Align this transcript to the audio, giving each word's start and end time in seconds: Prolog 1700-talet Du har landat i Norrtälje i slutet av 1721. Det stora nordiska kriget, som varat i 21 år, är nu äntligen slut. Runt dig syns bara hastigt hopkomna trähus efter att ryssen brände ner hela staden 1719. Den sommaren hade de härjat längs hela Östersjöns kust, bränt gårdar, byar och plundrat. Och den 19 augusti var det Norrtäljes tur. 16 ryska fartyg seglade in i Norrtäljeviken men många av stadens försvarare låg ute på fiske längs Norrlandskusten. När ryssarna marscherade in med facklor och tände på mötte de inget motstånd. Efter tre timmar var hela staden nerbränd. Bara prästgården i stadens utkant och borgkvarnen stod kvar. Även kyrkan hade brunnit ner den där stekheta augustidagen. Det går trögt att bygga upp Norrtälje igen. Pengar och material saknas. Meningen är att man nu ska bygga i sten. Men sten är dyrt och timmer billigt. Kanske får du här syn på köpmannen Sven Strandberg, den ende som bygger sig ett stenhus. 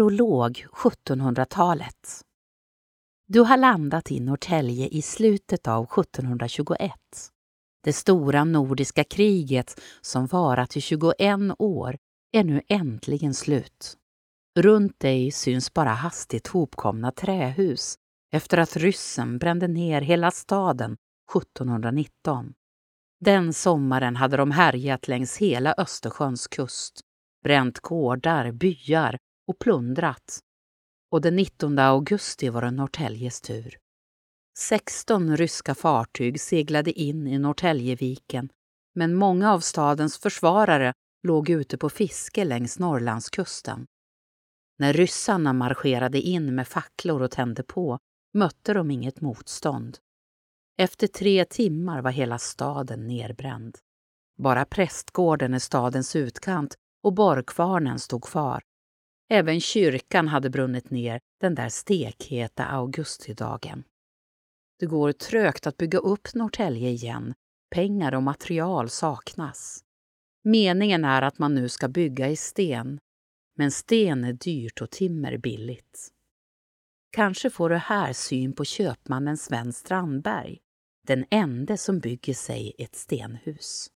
Prolog 0.00 0.66
1700-talet 0.72 2.20
Du 3.28 3.40
har 3.40 3.56
landat 3.56 4.10
i 4.10 4.20
Norrtälje 4.20 4.88
i 4.88 5.02
slutet 5.02 5.68
av 5.68 5.84
1721. 5.84 6.92
Det 7.84 7.92
stora 7.92 8.44
nordiska 8.44 9.04
kriget, 9.04 9.80
som 10.00 10.26
varat 10.26 10.76
i 10.76 10.80
21 10.80 11.14
år, 11.58 11.96
är 12.32 12.44
nu 12.44 12.62
äntligen 12.68 13.34
slut. 13.34 13.96
Runt 14.58 15.00
dig 15.00 15.30
syns 15.30 15.74
bara 15.74 15.90
hastigt 15.90 16.46
hopkomna 16.46 17.12
trähus 17.12 17.94
efter 18.32 18.58
att 18.58 18.76
ryssen 18.76 19.38
brände 19.38 19.68
ner 19.68 20.00
hela 20.00 20.30
staden 20.30 20.96
1719. 21.36 22.52
Den 23.20 23.52
sommaren 23.52 24.16
hade 24.16 24.36
de 24.36 24.50
härjat 24.50 25.08
längs 25.08 25.36
hela 25.36 25.74
Östersjöns 25.78 26.48
kust, 26.48 27.00
bränt 27.44 27.80
gårdar, 27.80 28.52
byar 28.52 29.18
och 29.50 29.58
plundrat. 29.58 30.40
Och 31.10 31.20
den 31.20 31.36
19 31.36 31.78
augusti 31.78 32.48
var 32.48 32.62
det 32.62 32.70
Norrtäljes 32.70 33.40
tur. 33.40 33.78
16 34.58 35.36
ryska 35.36 35.74
fartyg 35.74 36.40
seglade 36.40 36.92
in 36.92 37.26
i 37.26 37.38
Norrtäljeviken 37.38 38.48
men 38.94 39.14
många 39.14 39.52
av 39.52 39.60
stadens 39.60 40.18
försvarare 40.18 40.92
låg 41.22 41.50
ute 41.50 41.78
på 41.78 41.90
fiske 41.90 42.44
längs 42.44 42.78
Norrlandskusten. 42.78 43.86
När 44.78 44.92
ryssarna 44.92 45.52
marscherade 45.52 46.20
in 46.20 46.54
med 46.54 46.68
facklor 46.68 47.22
och 47.22 47.30
tände 47.30 47.62
på 47.62 47.98
mötte 48.34 48.74
de 48.74 48.90
inget 48.90 49.20
motstånd. 49.20 49.98
Efter 50.76 51.06
tre 51.06 51.44
timmar 51.44 52.02
var 52.02 52.10
hela 52.10 52.38
staden 52.38 53.06
nerbränd. 53.06 53.78
Bara 54.38 54.64
prästgården 54.64 55.54
i 55.54 55.60
stadens 55.60 56.16
utkant 56.16 56.74
och 57.02 57.14
borgkvarnen 57.14 57.98
stod 57.98 58.24
kvar. 58.24 58.62
Även 59.32 59.60
kyrkan 59.60 60.28
hade 60.28 60.50
brunnit 60.50 60.90
ner 60.90 61.20
den 61.40 61.54
där 61.54 61.68
stekheta 61.68 62.66
augustidagen. 62.66 63.84
Det 64.78 64.86
går 64.86 65.12
trögt 65.12 65.66
att 65.66 65.76
bygga 65.76 65.98
upp 65.98 66.34
Norrtälje 66.34 66.88
igen. 66.88 67.34
Pengar 67.74 68.14
och 68.14 68.22
material 68.22 68.90
saknas. 68.90 69.84
Meningen 70.44 71.04
är 71.04 71.22
att 71.22 71.38
man 71.38 71.54
nu 71.54 71.68
ska 71.68 71.88
bygga 71.88 72.28
i 72.28 72.36
sten. 72.36 73.00
Men 73.56 73.70
sten 73.70 74.24
är 74.24 74.32
dyrt 74.32 74.80
och 74.80 74.90
timmer 74.90 75.38
billigt. 75.38 76.08
Kanske 77.10 77.50
får 77.50 77.70
du 77.70 77.76
här 77.76 78.12
syn 78.12 78.52
på 78.52 78.64
köpmannen 78.64 79.36
Sven 79.36 79.72
Strandberg, 79.72 80.58
den 81.06 81.24
ende 81.30 81.76
som 81.76 81.98
bygger 81.98 82.34
sig 82.34 82.74
ett 82.78 82.94
stenhus. 82.94 83.88